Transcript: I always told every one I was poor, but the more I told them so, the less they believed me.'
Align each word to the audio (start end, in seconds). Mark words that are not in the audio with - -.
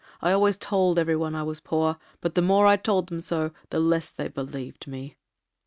I 0.19 0.31
always 0.31 0.57
told 0.57 0.97
every 0.97 1.15
one 1.15 1.35
I 1.35 1.43
was 1.43 1.59
poor, 1.59 1.97
but 2.21 2.33
the 2.33 2.41
more 2.41 2.65
I 2.65 2.75
told 2.75 3.09
them 3.09 3.19
so, 3.21 3.51
the 3.69 3.79
less 3.79 4.11
they 4.11 4.29
believed 4.29 4.87
me.' 4.87 5.15